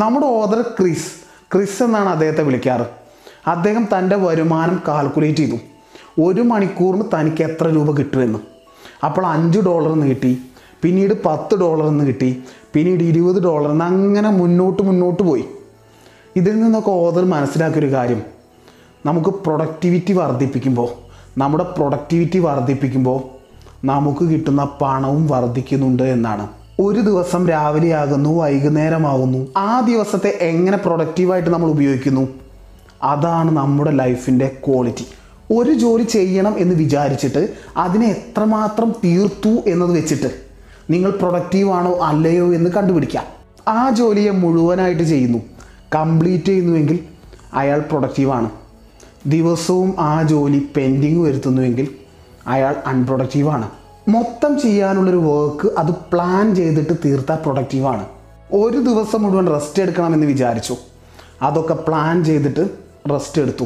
[0.00, 1.10] നമ്മുടെ author Chris
[1.54, 2.86] Chris എന്നാണ് അദ്ദേഹത്തെ വിളിക്കാറ്.
[3.48, 5.58] അദ്ദേഹം തന്റെ വരുമാനം കാൽക്കുലേറ്റ് ചെയ്തു.
[6.20, 8.38] ഒരു മണിക്കൂറിന് തനിക്ക് എത്ര രൂപ കിട്ടുമെന്ന്.
[9.04, 10.32] അപ്പോൾ അഞ്ച് ഡോളർ എന്ന് കിട്ടി
[10.82, 12.42] പിന്നീട് പത്ത് ഡോളർ എന്ന് കിട്ടി
[12.74, 15.44] പിന്നീട് ഇരുപത് ഡോളർ എന്ന് അങ്ങനെ മുന്നോട്ട് മുന്നോട്ട് പോയി.
[16.36, 18.22] ഇതിൽ നിന്നൊക്കെ ഓദർ മനസ്സിലാക്കിയൊരു കാര്യം.
[19.06, 20.88] നമുക്ക് പ്രൊഡക്ടിവിറ്റി വർദ്ധിപ്പിക്കുമ്പോൾ
[21.38, 23.20] നമ്മുടെ പ്രൊഡക്ടിവിറ്റി വർദ്ധിപ്പിക്കുമ്പോൾ
[23.86, 26.65] നമുക്ക് കിട്ടുന്ന പണവും വർദ്ധിക്കുന്നുണ്ട് എന്നാണ്.
[26.80, 29.46] ഒരു ദിവസം രാവിലെ ആകുന്നു വൈകുന്നേരമാകുന്നു.
[29.56, 32.28] ആ ദിവസത്തെ എങ്ങനെ പ്രൊഡക്റ്റീവായിട്ട് നമ്മൾ ഉപയോഗിക്കുന്നു?
[33.02, 35.06] അതാണ് നമ്മുടെ ലൈഫിന്റെ ക്വാളിറ്റി
[35.52, 40.30] ഒരു ജോലി ചെയ്യണം എന്ന് വിചാരിച്ചിട്ട് അതിനെ എത്രമാത്രം തീർത്തു എന്നത് വെച്ചിട്ട്
[40.90, 43.24] നിങ്ങൾ പ്രൊഡക്റ്റീവാണോ അല്ലയോ എന്ന് കണ്ടുപിടിക്കാം.
[43.68, 45.38] ആ ജോലിയെ മുഴുവനായിട്ട് ചെയ്യുന്നു.
[45.94, 46.98] കംപ്ലീറ്റ് ചെയ്യുന്നുവെങ്കിൽ
[47.54, 48.50] അയാൾ പ്രൊഡക്റ്റീവാണ്
[49.26, 51.88] ദിവസവും ആ ജോലി പെൻഡിങ് വരുത്തുന്നുവെങ്കിൽ
[52.46, 53.68] അയാൾ അൺപ്രൊഡക്റ്റീവാണ്
[54.08, 58.04] മൊത്തം ചെയ്യാനുള്ളൊരു വർക്ക് അത് പ്ലാൻ ചെയ്തിട്ട് തീർത്താൽ പ്രൊഡക്റ്റീവാണ്
[58.52, 60.76] ഒരു ദിവസം മുഴുവൻ റെസ്റ്റ് എടുക്കണമെന്ന് വിചാരിച്ചു.
[61.42, 62.68] അതൊക്കെ പ്ലാൻ ചെയ്തിട്ട്
[63.10, 63.64] റെസ്റ്റ് എടുത്തു.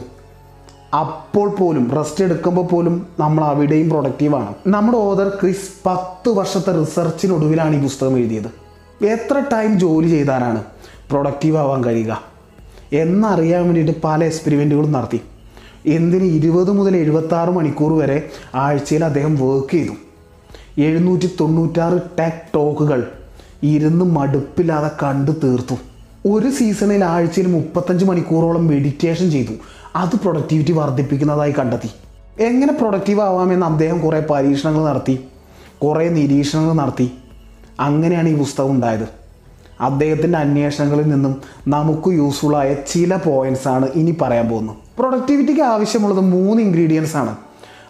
[0.96, 7.82] അപ്പോൾ പോലും റെസ്റ്റ് എടുക്കുമ്പോൾ പോലും നമ്മൾ അവിടെയും പ്രൊഡക്റ്റീവാണ് നമ്മുടെ ഓദർ ക്രിസ് പത്ത് വർഷത്തെ റിസർച്ചിനൊടുവിലാണ് ഈ
[7.82, 8.50] പുസ്തകം എഴുതിയത്.
[9.04, 10.64] എത്ര ടൈം ജോലി ചെയ്താലാണ്
[11.10, 12.22] പ്രൊഡക്റ്റീവ് ആവാൻ കഴിയുക?
[12.92, 15.20] എന്നറിയാൻ വേണ്ടിയിട്ട് പല എക്സ്പെരിമെന്റുകളും നടത്തി.
[15.86, 19.92] എന്തിന് ഇരുപത് മുതൽ എഴുപത്താറ് മണിക്കൂർ വരെ ആഴ്ചയിൽ അദ്ദേഹം വർക്ക് ചെയ്തു.
[20.78, 23.10] എഴുന്നൂറ്റി തൊണ്ണൂറ്റാറ് ടെക് ടോക്കുകൾ
[23.62, 25.74] ഇരുന്ന് മടുപ്പില്ലാതെ കണ്ടു തീർത്തു.
[26.28, 29.52] ഒരു സീസണിൽ ആഴ്ചയിൽ മുപ്പത്തഞ്ച് മണിക്കൂറോളം മെഡിറ്റേഷൻ ചെയ്തു.
[29.96, 31.90] അത് പ്രൊഡക്ടിവിറ്റി വർദ്ധിപ്പിക്കുന്നതായി കണ്ടെത്തി.
[32.42, 35.20] എങ്ങനെ പ്രൊഡക്റ്റീവ് ആവാമെന്ന് അദ്ദേഹം കുറേ പരീക്ഷണങ്ങൾ നടത്തി.
[35.84, 37.10] കുറേ നിരീക്ഷണങ്ങൾ നടത്തി.
[37.80, 39.08] അങ്ങനെയാണ് ഈ പുസ്തകം ഉണ്ടായത്.
[39.80, 44.76] അദ്ദേഹത്തിന്റെ അന്വേഷണങ്ങളിൽ നിന്നും നമുക്ക് യൂസ്ഫുള്ളായ ചില പോയിന്റ്സ് ആണ് ഇനി പറയാൻ പോകുന്നത്.
[44.98, 47.36] പ്രൊഡക്ടിവിറ്റിക്ക് ആവശ്യമുള്ളത് മൂന്ന് ഇൻഗ്രീഡിയൻസ് ആണ്.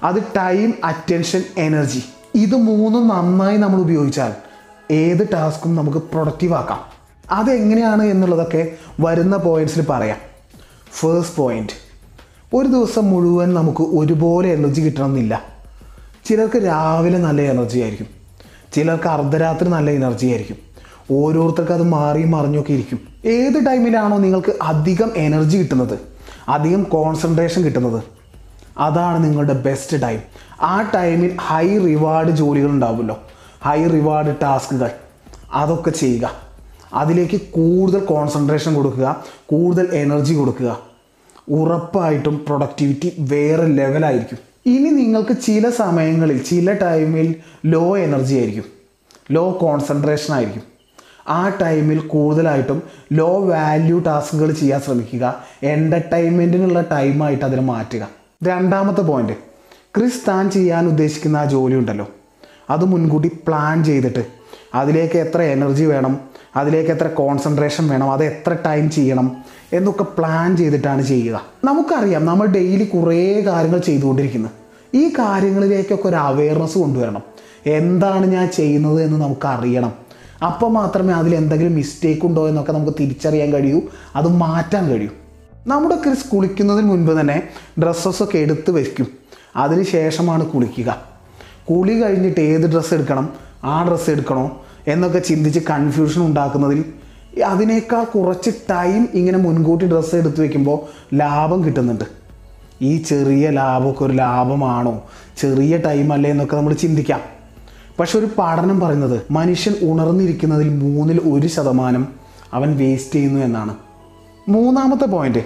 [0.02, 2.02] അത് ടൈം അറ്റൻഷൻ എനർജി
[2.34, 4.32] ഇത് മൂന്നും നന്നായി നമ്മൾ ഉപയോഗിച്ചാൽ
[4.90, 6.78] ഏത് ടാസ്കും നമുക്ക് പ്രൊഡക്റ്റീവ് ആക്കാം.
[7.30, 10.16] അതെങ്ങനെയാണ് എന്നുള്ളതൊക്കെ വരുന്ന പോയിന്റ്സിൽ പറയാം.
[10.92, 11.72] ഫേസ്റ്റ് പോയിന്റ്
[12.54, 15.42] ഒരു ദിവസം മുഴുവൻ നമുക്ക് ഒരുപോലെ എനർജി കിട്ടണമെന്നില്ല.
[16.28, 18.06] ചിലർക്ക് രാവിലെ നല്ല എനർജി ആയിരിക്കും.
[18.72, 20.56] ചിലർക്ക് അർദ്ധരാത്രി നല്ല എനർജി ആയിരിക്കും.
[21.10, 23.00] ഓരോരുത്തർക്ക് അത് മാറി മറിഞ്ഞൊക്കെ ഇരിക്കും.
[23.24, 25.98] ഏത് ടൈമിലാണോ നിങ്ങൾക്ക് അധികം എനർജി കിട്ടുന്നത്?
[26.48, 28.02] അധികം കോൺസെൻട്രേഷൻ കിട്ടുന്നത്?
[28.78, 30.20] അതാണ് നിങ്ങളുടെ ബെസ്റ്റ് ടൈം
[30.60, 33.18] ആ ടൈമിൽ ഹൈ റിവാർഡ് ജോലികൾ ഉണ്ടാവുമല്ലോ.
[33.62, 34.90] ഹൈ റിവാർഡ് ടാസ്കുകൾ.
[35.52, 36.30] അതൊക്കെ ചെയ്യുക.
[36.94, 39.24] അതിലേക്ക് കൂടുതൽ കോൺസെൻട്രേഷൻ കൊടുക്കുക.
[39.46, 40.78] കൂടുതൽ എനർജി കൊടുക്കുക.
[41.48, 47.34] ഉറപ്പായിട്ടും പ്രൊഡക്ടിവിറ്റി വേറെ ലെവലായിരിക്കും ഇനി നിങ്ങൾക്ക് ചില സമയങ്ങളിൽ ചില ടൈമിൽ
[47.66, 48.64] ലോ എനർജി ആയിരിക്കും.
[49.32, 50.62] ലോ കോൺസെൻട്രേഷൻ ആയിരിക്കും.
[51.28, 52.82] ആ ടൈമിൽ കൂടുതലായിട്ടും
[53.12, 55.44] ലോ വാല്യൂ ടാസ്കുകൾ ചെയ്യാൻ ശ്രമിക്കുക.
[55.62, 58.08] എന്റർടൈൻമെന്റിനുള്ള ടൈമായിട്ട് അതിനെ മാറ്റുക.
[58.44, 59.49] രണ്ടാമത്തെ പോയിന്റ്
[59.96, 62.08] ക്രിസ് താൻ ചെയ്യാൻ ഉദ്ദേശിക്കുന്ന ആ ജോലി ഉണ്ടല്ലോ
[62.70, 64.26] അത് മുൻകൂട്ടി പ്ലാൻ ചെയ്തിട്ട്
[64.74, 66.20] അതിലേക്ക് എത്ര എനർജി വേണം
[66.56, 69.36] അതിലേക്ക് എത്ര കോൺസെൻട്രേഷൻ വേണം അത് എത്ര ടൈം ചെയ്യണം
[69.72, 71.42] എന്നൊക്കെ പ്ലാൻ ചെയ്തിട്ടാണ് ചെയ്യുക.
[71.64, 74.50] നമുക്കറിയാം നമ്മൾ ഡെയിലി കുറേ കാര്യങ്ങൾ ചെയ്തുകൊണ്ടിരിക്കുന്നത്.
[74.94, 77.22] ഈ കാര്യങ്ങളിലേക്കൊക്കെ ഒരു അവയർനെസ് കൊണ്ടുവരണം.
[77.66, 79.92] എന്താണ് ഞാൻ ചെയ്യുന്നത് എന്ന് നമുക്കറിയണം
[80.44, 83.80] അപ്പോൾ മാത്രമേ അതിൽ എന്തെങ്കിലും മിസ്റ്റേക്ക് ഉണ്ടോ എന്നൊക്കെ നമുക്ക് തിരിച്ചറിയാൻ കഴിയൂ
[84.16, 85.10] അത് മാറ്റാൻ കഴിയൂ.
[85.66, 87.42] നമ്മുടെ ക്രിസ് കുളിക്കുന്നതിന് മുൻപ് തന്നെ
[87.82, 89.20] ഡ്രസ്സസ് ഒക്കെ എടുത്ത് വയ്ക്കും
[89.56, 90.96] അതിന് ശേഷമാണ് കുളിക്കുക.
[91.70, 93.32] കുളി കഴിഞ്ഞിട്ട് ഏത് ഡ്രസ്സ് എടുക്കണം?
[93.64, 94.62] ആ ഡ്രസ്സ് എടുക്കണോ?
[94.86, 96.84] എന്നൊക്കെ ചിന്തിച്ച് കൺഫ്യൂഷൻ ഉണ്ടാക്കുന്നതിൽ
[97.44, 100.80] അതിനേക്കാൾ കുറച്ച് ടൈം ഇങ്ങനെ മുൻകൂട്ടി ഡ്രസ്സ് എടുത്ത് വെക്കുമ്പോൾ
[101.14, 102.04] ലാഭം കിട്ടുന്നുണ്ട്.
[102.82, 105.02] ഈ ചെറിയ ലാഭമൊക്കെ ഒരു ലാഭമാണോ?
[105.38, 107.20] ചെറിയ ടൈം അല്ലേ എന്നൊക്കെ നമ്മൾ ചിന്തിക്കാം.
[108.00, 112.08] പക്ഷെ ഒരു പഠനം പറയുന്നത് മനുഷ്യൻ ഉണർന്നിരിക്കുന്നതിൽ മൂന്നിൽ ഒരു ശതമാനം
[112.52, 113.74] അവൻ വേസ്റ്റ് ചെയ്യുന്നു എന്നാണ്.
[114.48, 115.44] മൂന്നാമത്തെ പോയിന്റ്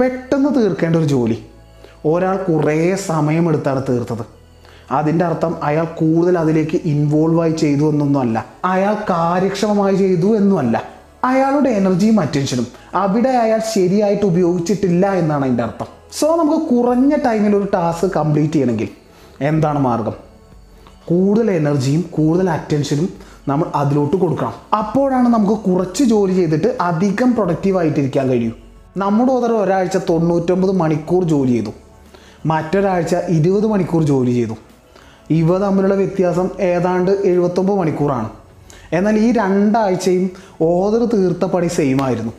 [0.00, 1.38] പെട്ടെന്ന് തീർക്കേണ്ട ഒരു ജോലി.
[2.04, 4.26] ഒരാൾ കുറേ സമയമെടുത്താണ് തീർത്തത്.
[4.90, 10.82] അതിന്റെ അർത്ഥം അയാൾ കൂടുതൽ അതിലേക്ക് ഇൻവോൾവ് ആയി ചെയ്തു എന്നൊന്നുമല്ല അയാൾ കാര്യക്ഷമമായി ചെയ്തു എന്നുമല്ല
[11.24, 12.66] അയാളുടെ എനർജിയും അറ്റൻഷനും.
[12.94, 15.86] അവിടെ അയാൾ ശരിയായിട്ട് ഉപയോഗിച്ചിട്ടില്ല എന്നാണ് അതിന്റെ അർത്ഥം.
[16.12, 18.88] സോ നമുക്ക് കുറഞ്ഞ ടൈമിൽ ഒരു ടാസ്ക് കംപ്ലീറ്റ് ചെയ്യണമെങ്കിൽ
[19.40, 20.12] എന്താണ് മാർഗം?
[21.04, 23.08] കൂടുതൽ എനർജിയും കൂടുതൽ അറ്റൻഷനും
[23.48, 24.52] നമ്മൾ അതിലോട്ട് കൊടുക്കണം.
[24.78, 28.50] അപ്പോഴാണ് നമുക്ക് കുറച്ച് ജോലി ചെയ്തിട്ട് അധികം പ്രൊഡക്റ്റീവ് ആയിട്ടിരിക്കാൻ കഴിയൂ.
[28.96, 31.70] നമ്മുടെ ഉദരം ഒരാഴ്ച തൊണ്ണൂറ്റൊമ്പത് മണിക്കൂർ ജോലി ചെയ്തു.
[32.46, 34.54] മറ്റൊരാഴ്ച ഇരുപത് മണിക്കൂർ ജോലി ചെയ്തു.
[35.30, 38.28] ഇവ തമ്മിലുള്ള വ്യത്യാസം ഏതാണ്ട് എഴുപത്തൊമ്പത് മണിക്കൂറാണ്.
[38.92, 40.30] എന്നാൽ ഈ രണ്ടാഴ്ചയും
[40.60, 42.32] ഓർഡർ തീർത്ത പണി സെയിം ആയിരുന്നു.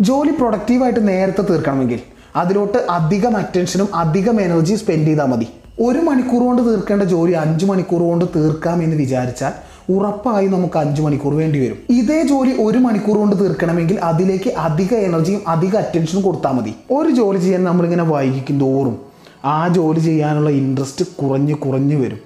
[0.00, 2.00] ജോലി പ്രൊഡക്റ്റീവായിട്ട് നേരത്തെ തീർക്കണമെങ്കിൽ
[2.36, 5.48] അതിലോട്ട് അധികം അറ്റൻഷനും അധികം എനർജി സ്പെൻഡ് ചെയ്താൽ മതി.
[5.80, 9.52] ഒരു മണിക്കൂർ കൊണ്ട് തീർക്കേണ്ട ജോലി അഞ്ച് മണിക്കൂർ കൊണ്ട് തീർക്കാം എന്ന് വിചാരിച്ചാൽ
[9.92, 11.78] ഉറപ്പായി നമുക്ക് അഞ്ച് മണിക്കൂർ വേണ്ടി വരും.
[11.90, 16.74] ഇതേ ജോലി ഒരു മണിക്കൂർ കൊണ്ട് തീർക്കണമെങ്കിൽ അതിലേക്ക് അധിക എനർജിയും അധിക അറ്റൻഷനും കൊടുത്താൽ മതി.
[16.90, 18.96] ഒരു ജോലി ചെയ്യാൻ നമ്മളിങ്ങനെ വൈകിക്കും തോറും
[19.44, 22.18] ആ ജോലി ചെയ്യാനുള്ള ഇൻട്രസ്റ്റ് കുറഞ്ഞ് കുറഞ്ഞു വരും.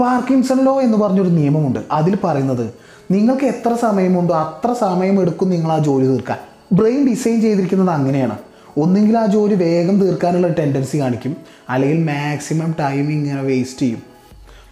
[0.00, 1.80] പാർക്കിൻസൺ ലോ എന്ന് പറഞ്ഞൊരു നിയമമുണ്ട്.
[1.92, 2.70] അതിൽ പറയുന്നത്
[3.10, 6.38] നിങ്ങൾക്ക് എത്ര സമയമുണ്ടോ അത്ര സമയം എടുക്കും നിങ്ങൾ ആ ജോലി തീർക്കാൻ.
[6.72, 8.38] ബ്രെയിൻ ഡിസൈൻ ചെയ്തിരിക്കുന്നത് അങ്ങനെയാണ്.
[8.76, 11.36] ഒന്നെങ്കിൽ ആ ജോലി വേഗം തീർക്കാനുള്ള ടെൻഡൻസി കാണിക്കും.
[11.70, 14.02] അല്ലെങ്കിൽ മാക്സിമം ടൈം ഇങ്ങനെ വേസ്റ്റ് ചെയ്യും.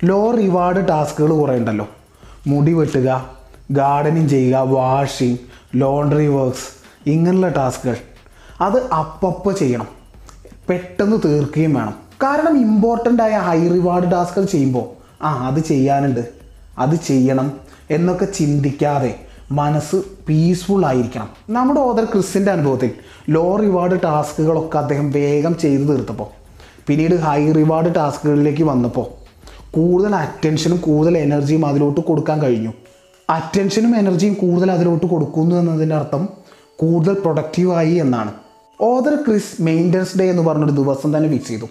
[0.04, 1.88] ലോ റിവാർഡ് ടാസ്കുകൾ കുറേ ഉണ്ടല്ലോ.
[2.46, 3.30] മുടി വെട്ടുക
[3.70, 5.38] ഗാർഡനിങ് ചെയ്യുക വാഷിംഗ്
[5.74, 7.96] ലോണ്ടറി വർക്ക്സ് ഇങ്ങനെയുള്ള ടാസ്കുകൾ
[8.60, 10.03] അത് അപ്പപ്പോൾ ചെയ്യണം.
[10.68, 11.94] പെട്ടെന്ന് തീർക്കുകയും വേണം.
[12.22, 14.86] കാരണം ഇമ്പോർട്ടന്റ് ആയ ഹൈ റിവാർഡ് ടാസ്കുകൾ ചെയ്യുമ്പോൾ
[15.22, 16.28] ആ അത് ചെയ്യാനുണ്ട്
[16.78, 17.52] അത് ചെയ്യണം
[17.90, 19.14] എന്നൊക്കെ ചിന്തിക്കാതെ
[19.52, 19.96] മനസ്സ്
[20.28, 21.28] പീസ്ഫുൾ ആയിരിക്കണം.
[21.50, 22.90] നമ്മുടെ ഓദർ ക്രിസ്റ്റിന്റെ അനുഭവത്തിൽ
[23.30, 26.26] ലോ റിവാർഡ് ടാസ്കുകളൊക്കെ അദ്ദേഹം വേഗം ചെയ്തു തീർത്തപ്പോൾ
[26.86, 29.24] പിന്നീട് ഹൈ റിവാർഡ് ടാസ്കുകളിലേക്ക് വന്നപ്പോൾ
[29.70, 32.72] കൂടുതൽ അറ്റൻഷനും കൂടുതൽ എനർജിയും അതിലോട്ട് കൊടുക്കാൻ കഴിഞ്ഞു.
[33.30, 36.28] അറ്റൻഷനും എനർജിയും കൂടുതൽ അതിലോട്ട് കൊടുക്കുന്നു എന്നതിന്റെ അർത്ഥം
[36.76, 38.32] കൂടുതൽ പ്രൊഡക്റ്റീവായി എന്നാണ്.
[38.80, 41.66] ഓദർ ക്രിസ് മെയിന്റനൻസ് ഡേ എന്ന് പറഞ്ഞൊരു ദിവസം തന്നെ ഫിക്സ് ചെയ്തു.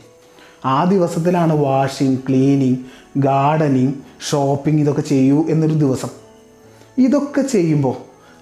[0.65, 2.75] ആ ദിവസത്തിലാണ് വാഷിംഗ് ക്ലീനിങ്
[3.17, 3.93] ഗാർഡനിങ്
[4.29, 6.09] ഷോപ്പിംഗ് ഇതൊക്കെ ചെയ്യൂ എന്നൊരു ദിവസം.
[6.97, 7.95] ഇതൊക്കെ ചെയ്യുമ്പോൾ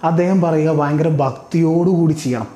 [0.06, 2.46] അദ്ദേഹം പറയുക ഭയങ്കര ഭക്തിയോടുകൂടി ചെയ്യണം.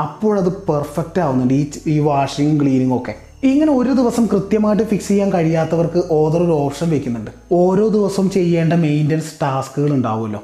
[0.00, 3.14] അപ്പോഴത് പെർഫെക്റ്റ് ആവുന്നുണ്ട് ഈ ഈ വാഷിംഗ് ക്ലീനിങ് ഒക്കെ.
[3.44, 7.30] ഇങ്ങനെ ഒരു ദിവസം കൃത്യമായിട്ട് ഫിക്സ് ചെയ്യാൻ കഴിയാത്തവർക്ക് ഓതർ ഒരു ഓപ്ഷൻ വെക്കുന്നുണ്ട്.
[7.52, 10.42] ഓരോ ദിവസവും ചെയ്യേണ്ട മെയിന്റനൻസ് ടാസ്കുകൾ ഉണ്ടാവുമല്ലോ.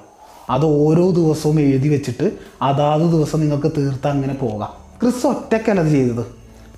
[0.50, 2.32] അത് ഓരോ ദിവസവും എഴുതി വെച്ചിട്ട്
[2.62, 4.85] അതാത് ദിവസം നിങ്ങൾക്ക് തീർത്ത് അങ്ങനെ പോകാം.
[5.02, 6.24] ക്രിസ് ഒറ്റയ്ക്കല്ല അത് ചെയ്തത്?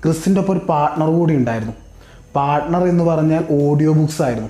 [0.03, 1.73] ക്രിസിന്റെ ഒപ്പം ഒരു പാർട്ട്ണർ കൂടി ഉണ്ടായിരുന്നു.
[2.35, 4.49] പാർട്ട്ണർ എന്ന് പറഞ്ഞാൽ ഓഡിയോ ബുക്സ് ആയിരുന്നു.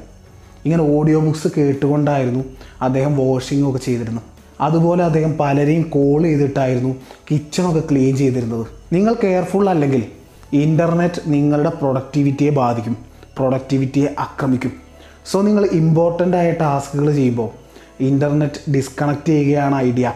[0.66, 2.44] ഇങ്ങനെ ഓഡിയോ ബുക്സ് കേട്ടുകൊണ്ടായിരുന്നു
[2.81, 4.24] അദ്ദേഹം വാഷിംഗ് ഒക്കെ ചെയ്തിരുന്നത്.
[4.62, 6.95] അതുപോലെ അദ്ദേഹം പലരെയും കോൾ ചെയ്തിട്ടായിരുന്നു
[7.31, 8.68] കിച്ചണൊക്കെ ക്ലീൻ ചെയ്തിരുന്നത്.
[8.94, 10.06] നിങ്ങൾ കെയർഫുൾ അല്ലെങ്കിൽ
[10.54, 12.98] ഇന്റർനെറ്റ് നിങ്ങളുടെ പ്രൊഡക്ടിവിറ്റിയെ ബാധിക്കും.
[13.38, 14.72] പ്രൊഡക്ടിവിറ്റിയെ ആക്രമിക്കും.
[15.31, 17.50] സോ നിങ്ങൾ ഇമ്പോർട്ടന്റ് ആയ ടാസ്കുകൾ ചെയ്യുമ്പോൾ
[18.00, 20.13] ഇന്റർനെറ്റ് ഡിസ്കണക്ട് ചെയ്യുകയാണ് ഐഡിയ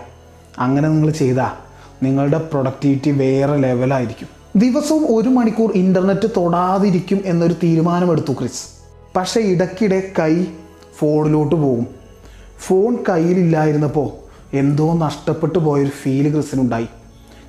[0.60, 1.63] അങ്ങനെ നിങ്ങൾ ചെയ്താൽ
[2.04, 8.64] നിങ്ങളുടെ പ്രൊഡക്ടിവിറ്റി വേറെ ലെവലായിരിക്കും ദിവസവും ഒരു മണിക്കൂർ ഇന്റർനെറ്റ് തൊടാതിരിക്കും എന്നൊരു തീരുമാനമെടുത്തു ക്രിസ്.
[9.16, 10.46] പക്ഷേ ഇടയ്ക്കിടെ കൈ
[10.98, 11.88] ഫോണിലോട്ട് പോകും.
[12.60, 14.10] ഫോൺ കയ്യിലില്ലായിരുന്നപ്പോൾ
[14.56, 16.88] എന്തോ നഷ്ടപ്പെട്ടു പോയൊരു ഫീൽ ക്രിസിനുണ്ടായി.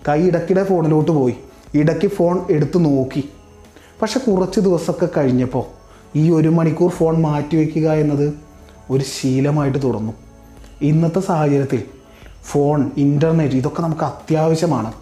[0.08, 1.34] കൈ ഇടയ്ക്കിടെ ഫോണിലോട്ട് പോയി.
[1.74, 3.28] ഇടയ്ക്ക് ഫോൺ എടുത്തു നോക്കി.
[4.02, 5.64] പക്ഷെ കുറച്ച് ദിവസമൊക്കെ കഴിഞ്ഞപ്പോൾ
[6.16, 8.34] ഈ ഒരു മണിക്കൂർ ഫോൺ മാറ്റി വയ്ക്കുക എന്നത്
[8.90, 10.12] ഒരു ശീലമായിട്ട് തുടർന്നു.
[10.82, 11.82] ഇന്നത്തെ സാഹചര്യത്തിൽ
[12.44, 14.92] ഫോൺ ഇന്റർനെറ്റ് ഇതൊക്കെ നമുക്ക് അത്യാവശ്യമാണ്.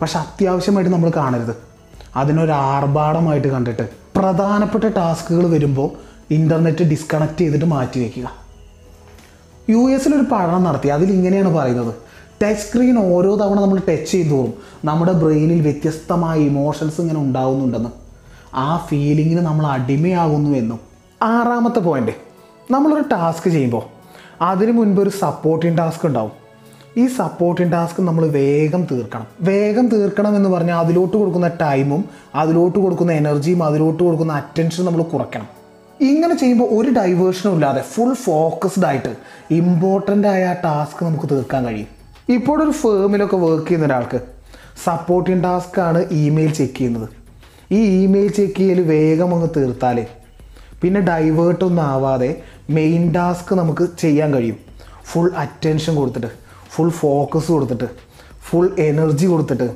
[0.00, 1.56] പക്ഷെ അത്യാവശ്യമായിട്ട് നമ്മൾ കാണരുത്.
[2.16, 5.90] അതിനൊരു ആർഭാടമായിട്ട് കണ്ടിട്ട് പ്രധാനപ്പെട്ട ടാസ്കുകൾ വരുമ്പോൾ
[6.30, 8.30] ഇന്റർനെറ്റ് ഡിസ്കണക്ട് ചെയ്തിട്ട് മാറ്റി വയ്ക്കുക
[9.70, 10.88] യു എസിലൊരു പഠനം നടത്തി.
[10.88, 11.94] അതിൽ ഇങ്ങനെയാണ് പറയുന്നത്.
[12.42, 14.54] ടച്ച് സ്ക്രീൻ ഓരോ തവണ നമ്മൾ ടച്ച് ചെയ്തോറും
[14.84, 17.90] നമ്മുടെ ബ്രെയിനിൽ വ്യത്യസ്തമായ ഇമോഷൻസ് ഇങ്ങനെ ഉണ്ടാവുന്നുണ്ടെന്ന്
[18.54, 20.80] ആ ഫീലിങ്ങിന് നമ്മൾ അടിമയാകുന്നു എന്നും.
[21.22, 22.12] ആറാമത്തെ പോയിന്റ്
[22.70, 23.82] നമ്മളൊരു ടാസ്ക് ചെയ്യുമ്പോൾ
[24.42, 26.47] അതിന് മുൻപ് ഒരു സപ്പോർട്ടിങ് ടാസ്ക് ഉണ്ടാവും.
[26.96, 29.26] ഈ സപ്പോർട്ടിംഗ് ടാസ്ക് നമ്മൾ വേഗം തീർക്കണം.
[29.40, 32.04] വേഗം തീർക്കണം എന്ന് പറഞ്ഞാൽ അതിലോട്ട് കൊടുക്കുന്ന ടൈമും
[32.34, 35.48] അതിലോട്ട് കൊടുക്കുന്ന എനർജിയും അതിലോട്ട് കൊടുക്കുന്ന അറ്റൻഷനും നമ്മൾ കുറയ്ക്കണം.
[36.00, 39.16] ഇങ്ങനെ ചെയ്യുമ്പോൾ ഒരു ഡൈവേർഷനും ഇല്ലാതെ ഫുൾ ഫോക്കസ്ഡ് ആയിട്ട്
[39.50, 41.86] ഇമ്പോർട്ടന്റ് ആയ ടാസ്ക് നമുക്ക് തീർക്കാൻ കഴിയും.
[42.28, 44.20] ഇപ്പോൾ ഒരു ഫേമിലൊക്കെ വർക്ക് ചെയ്യുന്ന ഒരാൾക്ക്
[44.84, 47.08] സപ്പോർട്ടിങ് ടാസ്ക്കാണ് ഇമെയിൽ ചെക്ക് ചെയ്യുന്നത്.
[47.72, 50.06] ഈ ഇമെയിൽ ചെക്ക് ചെയ്യൽ വേഗം അങ്ങ് തീർത്താൽ
[50.82, 54.56] പിന്നെ ഡൈവേർട്ടൊന്നും ആവാതെ മെയിൻ ടാസ്ക് നമുക്ക് ചെയ്യാൻ കഴിയും.
[55.04, 56.47] ഫുൾ അറ്റൻഷൻ കൊടുത്തിട്ട്.
[56.70, 57.84] ഫുൾ ഫോക്കസ് കൊടുത്തിട്ട്
[58.50, 59.74] ഫുൾ എനർജി കൊടുത്തിട്ട്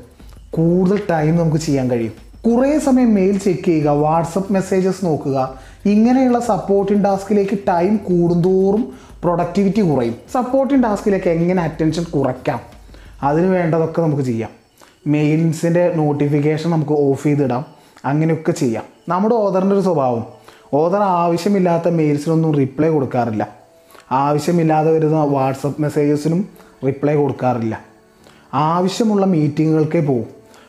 [0.50, 2.12] കൂടുതൽ ടൈം നമുക്ക് ചെയ്യാൻ കഴിയും.
[2.46, 5.54] കുറേ സമയം മെയിൽ ചെക്ക് ചെയ്യുക വാട്സപ്പ് മെസ്സേജസ് നോക്കുക
[5.86, 8.92] ഇങ്ങനെയുള്ള സപ്പോർട്ടിംഗ് ടാസ്കിലേക്ക് ടൈം കൂടുന്തോറും
[9.24, 10.14] പ്രൊഡക്ടിവിറ്റി കുറയും.
[10.32, 12.60] സപ്പോർട്ടിംഗ് ടാസ്കിലേക്ക് എങ്ങനെ അറ്റൻഷൻ കുറയ്ക്കാം?
[13.22, 14.50] അതിന് വേണ്ടതൊക്കെ നമുക്ക് ചെയ്യാം.
[15.06, 17.64] മെയിൽസിന്റെ നോട്ടിഫിക്കേഷൻ നമുക്ക് ഓഫ് ചെയ്തിടാം.
[18.04, 18.84] അങ്ങനെയൊക്കെ ചെയ്യാം.
[19.08, 20.26] നമ്മുടെ ഓദറിന്റെ ഒരു സ്വഭാവം
[20.74, 23.48] ഓദർ ആവശ്യമില്ലാത്ത മെയിൽസിനൊന്നും റിപ്ലൈ കൊടുക്കാറില്ല.
[24.12, 26.48] ആവശ്യമില്ലാതെ വരുന്ന വാട്സപ്പ് മെസ്സേജസിനും
[26.86, 27.80] റിപ്ലൈ കൊടുക്കാറില്ല.
[28.54, 30.26] ആവശ്യമുള്ള മീറ്റിങ്ങുകൾക്കേ പോകും.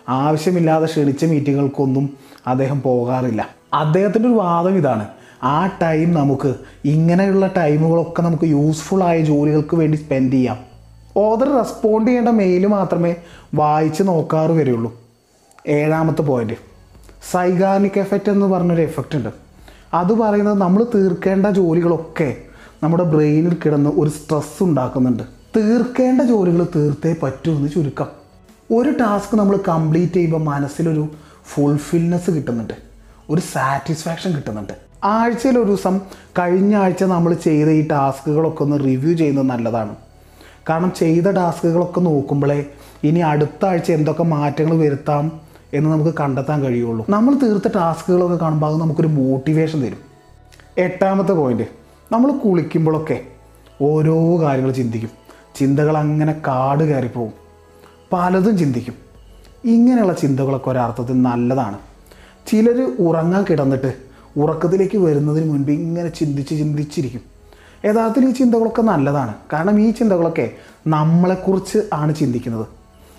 [0.09, 2.17] ആവശ്യമില്ലാതെ ക്ഷണിച്ച മീറ്റിങ്ങുകൾക്കൊന്നും
[2.47, 3.49] അദ്ദേഹം പോകാറില്ല.
[3.73, 5.07] അദ്ദേഹത്തിന്റെ ഒരു വാദം ഇതാണ്.
[5.43, 6.55] ആ ടൈം നമുക്ക്
[6.85, 10.57] ഇങ്ങനെയുള്ള ടൈമുകളൊക്കെ നമുക്ക് യൂസ്ഫുൾ ആയ ജോലികൾക്ക് വേണ്ടി സ്പെൻഡ് ചെയ്യാം.
[11.17, 13.15] ഓദർ റെസ്പോണ്ട് ചെയ്യേണ്ട മെയിൽ മാത്രമേ
[13.55, 15.01] വായിച്ച് നോക്കാറ് വരെയുള്ളൂ
[15.67, 16.53] ഏഴാമത്തെ പോയിന്റ്
[17.31, 19.29] സൈഗാനിക് എഫക്റ്റ് എന്ന് പറഞ്ഞൊരു എഫക്റ്റ് ഉണ്ട്.
[19.93, 22.35] അത് പറയുന്നത് നമ്മൾ തീർക്കേണ്ട ജോലികളൊക്കെ
[22.83, 25.23] നമ്മുടെ ബ്രെയിനിൽ കിടന്ന് ഒരു സ്ട്രെസ് ഉണ്ടാക്കുന്നുണ്ട്.
[25.55, 28.05] തീർക്കേണ്ട ജോലികൾ തീർത്തേ പറ്റൂ എന്ന് ചുരുക്കം.
[28.71, 31.07] ഒരു ടാസ്ക് നമ്മൾ കംപ്ലീറ്റ് ചെയ്യുമ്പോൾ മനസ്സിലൊരു
[31.53, 32.73] ഫുൾഫിൽനെസ് കിട്ടുന്നുണ്ട്.
[33.29, 34.73] ഒരു സാറ്റിസ്ഫാക്ഷൻ കിട്ടുന്നുണ്ട്.
[35.03, 35.99] ആഴ്ചയിൽ ഒരു ദിവസം
[36.39, 39.95] കഴിഞ്ഞ ആഴ്ച നമ്മൾ ചെയ്ത ഈ ടാസ്കുകളൊക്കെ ഒന്ന് റിവ്യൂ ചെയ്യുന്നത് നല്ലതാണ്.
[40.69, 42.65] കാരണം ചെയ്ത ടാസ്കുകളൊക്കെ നോക്കുമ്പോഴേ
[43.03, 45.41] ഇനി അടുത്ത ആഴ്ച എന്തൊക്കെ മാറ്റങ്ങൾ വരുത്താം
[45.73, 47.05] എന്ന് നമുക്ക് കണ്ടെത്താൻ കഴിയുള്ളൂ.
[47.09, 49.97] നമ്മൾ തീർത്ത ടാസ്കുകളൊക്കെ കാണുമ്പോൾ അത് നമുക്കൊരു മോട്ടിവേഷൻ തരും.
[50.77, 51.63] എട്ടാമത്തെ പോയിന്റ്
[52.11, 53.21] നമ്മൾ കുളിക്കുമ്പോഴൊക്കെ
[53.81, 55.22] ഓരോ കാര്യങ്ങൾ ചിന്തിക്കും.
[55.55, 57.33] ചിന്തകൾ അങ്ങനെ കാട് കയറിപ്പോവും
[58.13, 58.93] പലതും ചിന്തിക്കും.
[59.65, 61.77] ഇങ്ങനെയുള്ള ചിന്തകളൊക്കെ ഒരർത്ഥത്തിൽ നല്ലതാണ്.
[62.47, 63.93] ചിലർ ഉറങ്ങാൻ കിടന്നിട്ട്
[64.37, 67.21] ഉറക്കത്തിലേക്ക് വരുന്നതിന് മുൻപ് ഇങ്ങനെ ചിന്തിച്ച് ചിന്തിച്ചിരിക്കും.
[67.85, 69.33] യഥാർത്ഥത്തിൽ ഈ ചിന്തകളൊക്കെ നല്ലതാണ്.
[69.53, 70.51] കാരണം ഈ ചിന്തകളൊക്കെ
[70.87, 72.65] നമ്മളെക്കുറിച്ച് ആണ് ചിന്തിക്കുന്നത്.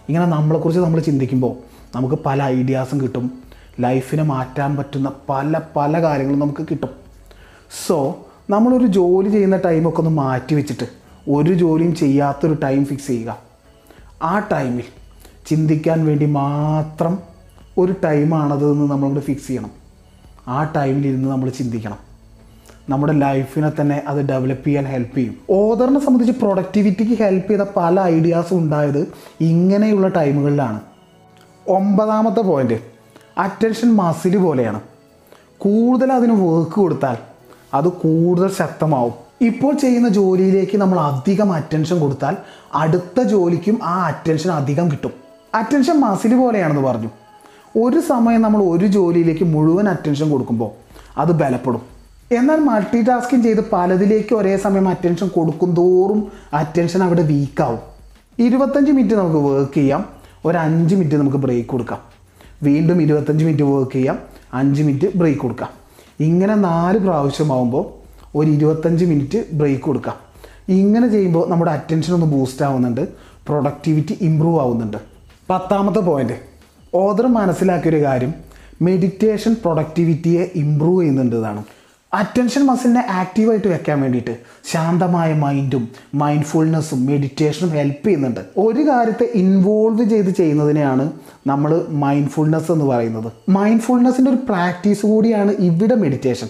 [0.08, 1.56] ഇങ്ങനെ നമ്മളെക്കുറിച്ച് നമ്മൾ ചിന്തിക്കുമ്പോൾ
[1.96, 3.38] നമുക്ക് പല ഐഡിയാസും കിട്ടും.
[3.80, 6.90] ലൈഫിനെ മാറ്റാൻ പറ്റുന്ന പല പല കാര്യങ്ങളും നമുക്ക് കിട്ടും.
[7.86, 13.38] സോ നമ്മളൊരു ജോലി ചെയ്യുന്ന ടൈമൊക്കെ ഒന്ന് മാറ്റി വെച്ചിട്ട് ഒരു ജോലിയും ചെയ്യാത്തൊരു ടൈം ഫിക്സ് ചെയ്യുക.
[14.22, 14.82] ആ ടൈമിൽ
[15.46, 17.18] ചിന്തിക്കാൻ വേണ്ടി മാത്രം
[17.78, 19.70] ഒരു ടൈമാണത് എന്ന് നമ്മളിവിടെ ഫിക്സ് ചെയ്യണം.
[20.48, 21.98] ആ ടൈമിൽ ഇരുന്ന് നമ്മൾ ചിന്തിക്കണം.
[22.88, 25.36] നമ്മുടെ ലൈഫിനെ തന്നെ അത് ഡെവലപ്പ് ചെയ്യാൻ ഹെൽപ്പ് ചെയ്യും.
[25.50, 30.80] ഓദറിനെ സംബന്ധിച്ച് പ്രൊഡക്ടിവിറ്റിക്ക് ഹെൽപ്പ് ചെയ്ത പല ഐഡിയാസും ഉണ്ടായത് ഇങ്ങനെയുള്ള ടൈമുകളിലാണ്
[31.68, 32.74] ഒമ്പതാമത്തെ പോയിന്റ്
[33.38, 34.80] അറ്റൻഷൻ മസിൽ പോലെയാണ്.
[35.58, 37.16] കൂടുതൽ അതിന് വർക്ക് കൊടുത്താൽ
[37.74, 39.23] അത് കൂടുതൽ ശക്തമാവും.
[39.40, 42.36] ഇപ്പോൾ ചെയ്യുന്ന ജോലിയിലേക്ക് നമ്മൾ അധികം അറ്റൻഷൻ കൊടുത്താൽ
[42.74, 45.10] അടുത്ത ജോലിക്കും ആ അറ്റൻഷൻ അധികം കിട്ടും.
[45.54, 47.08] അറ്റൻഷൻ മസിൽ പോലെയാണെന്ന് പറഞ്ഞു.
[47.78, 50.70] ഒരു സമയം നമ്മൾ ഒരു ജോലിയിലേക്ക് മുഴുവൻ അറ്റൻഷൻ കൊടുക്കുമ്പോൾ
[51.18, 51.82] അത് ബലപ്പെടും.
[52.32, 57.78] എന്നാൽ മൾട്ടി ടാസ്കിങ് ചെയ്ത് പലതിലേക്ക് ഒരേ സമയം അറ്റൻഷൻ കൊടുക്കും തോറും അറ്റൻഷൻ അവിടെ വീക്കാവും
[58.38, 60.04] ഇരുപത്തഞ്ച് മിനിറ്റ് നമുക്ക് വർക്ക് ചെയ്യാം.
[60.44, 61.98] ഒരു അഞ്ച് മിനിറ്റ് നമുക്ക് ബ്രേക്ക് കൊടുക്കാം.
[62.62, 64.18] വീണ്ടും ഇരുപത്തഞ്ച് മിനിറ്റ് വർക്ക് ചെയ്യാം.
[64.54, 65.68] അഞ്ച് മിനിറ്റ് ബ്രേക്ക് കൊടുക്കാം.
[66.20, 68.03] ഇങ്ങനെ നാല് പ്രാവശ്യമാകുമ്പോൾ
[68.34, 70.14] ഒരു ഇരുപത്തഞ്ച് മിനിറ്റ് ബ്രേക്ക് കൊടുക്കാം.
[70.68, 73.08] ഇങ്ങനെ ചെയ്യുമ്പോൾ നമ്മുടെ അറ്റൻഷൻ ഒന്ന് ബൂസ്റ്റ് ആവുന്നുണ്ട്.
[73.18, 74.96] പ്രൊഡക്ടിവിറ്റി ഇമ്പ്രൂവ് ആവുന്നുണ്ട്.
[75.50, 76.32] പത്താമത്തെ പോയിന്റ്
[76.94, 78.34] ഓദർ മനസ്സിലാക്കിയൊരു കാര്യം.
[78.82, 81.64] മെഡിറ്റേഷൻ പ്രൊഡക്ടിവിറ്റിയെ ഇമ്പ്രൂവ് ചെയ്യുന്നുണ്ടതാണ്
[82.14, 84.36] അറ്റൻഷൻ മസിലിനെ ആക്റ്റീവായിട്ട് വെക്കാൻ വേണ്ടിയിട്ട്
[84.72, 88.40] ശാന്തമായ മൈൻഡും മൈൻഡ്ഫുൾനെസ്സും മെഡിറ്റേഷനും ഹെൽപ്പ് ചെയ്യുന്നുണ്ട്.
[88.56, 91.12] ഒരു കാര്യത്തെ ഇൻവോൾവ് ചെയ്ത് ചെയ്യുന്നതിനെയാണ്
[91.46, 93.32] നമ്മൾ മൈൻഡ്ഫുൾനെസ് എന്ന് പറയുന്നത്.
[93.48, 96.48] മൈൻഡ്ഫുൾനെസ്സിന്റെ ഒരു പ്രാക്ടീസ് കൂടിയാണ് ഇവിടെ മെഡിറ്റേഷൻ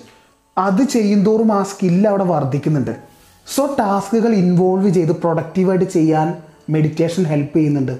[0.58, 2.96] അത് ചെയ്യുന്തോറും ആ സ്കില്ല് അവിടെ വർദ്ധിക്കുന്നുണ്ട്.
[3.54, 6.34] സോ ടാസ്കുകൾ ഇൻവോൾവ് ചെയ്ത് പ്രൊഡക്റ്റീവായിട്ട് ചെയ്യാൻ
[6.70, 7.98] മെഡിറ്റേഷൻ ഹെൽപ്പ് ചെയ്യുന്നുണ്ട്.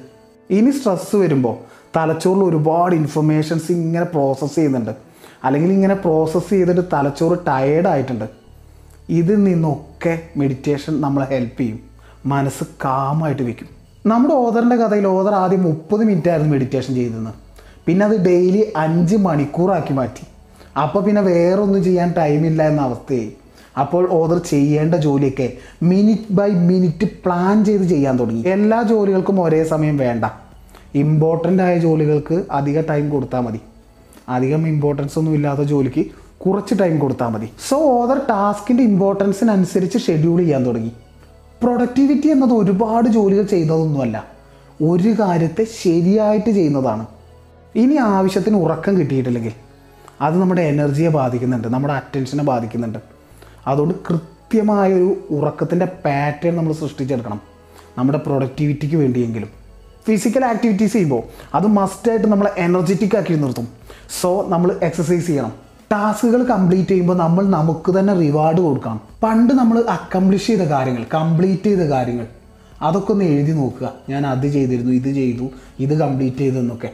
[0.50, 1.56] ഇനി സ്ട്രെസ്സ് വരുമ്പോൾ
[1.96, 4.90] തലച്ചോറിൽ ഒരുപാട് ഇൻഫർമേഷൻസ് ഇങ്ങനെ പ്രോസസ്സ് ചെയ്യുന്നുണ്ട്.
[5.44, 8.24] അല്ലെങ്കിൽ ഇങ്ങനെ പ്രോസസ്സ് ചെയ്തിട്ട് തലച്ചോറ് ടയേർഡ് ആയിട്ടുണ്ട്.
[9.08, 11.80] ഇതിൽ നിന്നൊക്കെ മെഡിറ്റേഷൻ നമ്മളെ ഹെൽപ്പ് ചെയ്യും.
[12.26, 13.68] മനസ്സ് കാമായിട്ട് വയ്ക്കും
[14.06, 17.34] നമ്മുടെ ഓദറിന്റെ കഥയിൽ ഓദർ ആദ്യം മുപ്പത് മിനിറ്റ് ആയിരുന്നു മെഡിറ്റേഷൻ ചെയ്തിരുന്നത്.
[17.86, 20.26] പിന്നെ അത് ഡെയിലി അഞ്ച് മണിക്കൂറാക്കി മാറ്റി.
[20.82, 23.32] അപ്പോൾ പിന്നെ വേറൊന്നും ചെയ്യാൻ ടൈമില്ല എന്ന അവസ്ഥയായി.
[23.78, 25.52] അപ്പോൾ ഓദർ ചെയ്യേണ്ട ജോലിയൊക്കെ
[25.82, 28.42] മിനിറ്റ് ബൈ മിനിറ്റ് പ്ലാൻ ചെയ്ത് ചെയ്യാൻ തുടങ്ങി.
[28.48, 30.24] എല്ലാ ജോലികൾക്കും ഒരേ സമയം വേണ്ട.
[30.94, 33.60] ഇമ്പോർട്ടന്റ് ആയ ജോലികൾക്ക് അധിക ടൈം കൊടുത്താൽ മതി.
[34.28, 36.04] അധികം ഇമ്പോർട്ടൻസ് ഒന്നും ഇല്ലാത്ത ജോലിക്ക്
[36.46, 37.48] കുറച്ച് ടൈം കൊടുത്താൽ മതി.
[37.68, 40.92] സോ ഓദർ ടാസ്കിന്റെ ഇമ്പോർട്ടൻസിനനുസരിച്ച് ഷെഡ്യൂൾ ചെയ്യാൻ തുടങ്ങി.
[41.62, 44.24] പ്രൊഡക്ടിവിറ്റി എന്നത് ഒരുപാട് ജോലികൾ ചെയ്യുന്നതൊന്നുമല്ല
[44.82, 47.06] ഒരു കാര്യത്തെ ശരിയായിട്ട് ചെയ്യുന്നതാണ്.
[47.76, 49.63] ഇനി ആവശ്യത്തിന് ഉറക്കം കിട്ടിയിട്ടില്ലെങ്കിൽ.
[50.20, 52.98] അത് നമ്മുടെ എനർജിയെ ബാധിക്കുന്നുണ്ട് നമ്മുടെ അറ്റൻഷനെ ബാധിക്കുന്നുണ്ട്.
[53.66, 57.40] അതുകൊണ്ട് കൃത്യമായൊരു ഉറക്കത്തിന്റെ പാറ്റേൺ നമ്മൾ സൃഷ്ടിച്ചെടുക്കണം.
[57.98, 59.48] നമ്മുടെ പ്രൊഡക്ടിവിറ്റിക്ക് വേണ്ടിയെങ്കിലും.
[60.06, 61.22] ഫിസിക്കൽ ആക്ടിവിറ്റീസ് ചെയ്യുമ്പോൾ
[61.54, 63.68] അത് മസ്റ്റായിട്ട് നമ്മളെ എനർജറ്റിക് ആക്കി നിർത്തും.
[64.20, 65.52] സോ നമ്മൾ എക്സസൈസ് ചെയ്യണം.
[65.92, 69.00] ടാസ്കുകൾ കംപ്ലീറ്റ് ചെയ്യുമ്പോൾ നമ്മൾ നമുക്ക് തന്നെ റിവാർഡ് കൊടുക്കണം.
[69.22, 72.26] പണ്ട് നമ്മൾ അക്കംപ്ലിഷ് ചെയ്ത കാര്യങ്ങൾ കംപ്ലീറ്റ് ചെയ്ത കാര്യങ്ങൾ
[72.82, 73.92] അതൊക്കെ ഒന്ന് എഴുതി നോക്കുക.
[74.08, 76.90] ഞാൻ അത് ചെയ്തിരുന്നു ഇത് ചെയ്തു ഇത് കംപ്ലീറ്റ് ചെയ്തു എന്നൊക്കെ.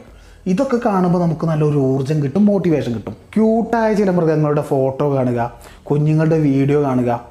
[0.47, 3.13] ഇതൊക്കെ കാണുമ്പോൾ നമുക്ക് നല്ലൊരു ഊർജം കിട്ടും മോട്ടിവേഷൻ കിട്ടും.
[3.13, 7.21] ക്യൂട്ടായ ചില മൃഗങ്ങളുടെ ഫോട്ടോ കാണുക കുഞ്ഞുങ്ങളുടെ വീഡിയോ കാണുക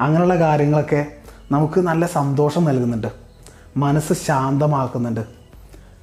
[0.00, 1.06] അങ്ങനെയുള്ള കാര്യങ്ങളൊക്കെ
[1.52, 3.08] നമുക്ക് നല്ല സന്തോഷം നൽകുന്നുണ്ട്.
[3.76, 5.24] മനസ്സ് ശാന്തമാക്കുന്നുണ്ട്.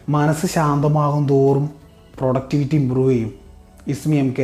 [0.09, 1.69] മനസ്സ് ശാന്തമാകും തോറും
[2.19, 3.31] പ്രൊഡക്ടിവിറ്റി ഇമ്പ്രൂവ് ചെയ്യും.
[3.87, 4.33] ഇസ്മി എം കെ